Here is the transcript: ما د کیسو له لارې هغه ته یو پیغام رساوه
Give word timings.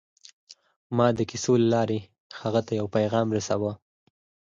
ما 0.97 1.07
د 1.17 1.19
کیسو 1.29 1.53
له 1.61 1.67
لارې 1.73 1.99
هغه 2.41 2.61
ته 2.67 2.71
یو 2.79 2.87
پیغام 2.95 3.27
رساوه 3.37 3.73